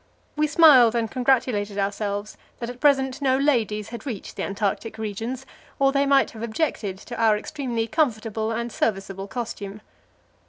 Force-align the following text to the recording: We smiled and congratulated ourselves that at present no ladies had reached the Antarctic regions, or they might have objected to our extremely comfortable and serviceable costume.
We 0.35 0.47
smiled 0.47 0.95
and 0.95 1.11
congratulated 1.11 1.77
ourselves 1.77 2.35
that 2.59 2.71
at 2.71 2.79
present 2.79 3.21
no 3.21 3.37
ladies 3.37 3.89
had 3.89 4.03
reached 4.03 4.35
the 4.35 4.41
Antarctic 4.41 4.97
regions, 4.97 5.45
or 5.77 5.91
they 5.91 6.07
might 6.07 6.31
have 6.31 6.41
objected 6.41 6.97
to 6.97 7.21
our 7.21 7.37
extremely 7.37 7.85
comfortable 7.85 8.51
and 8.51 8.71
serviceable 8.71 9.27
costume. 9.27 9.79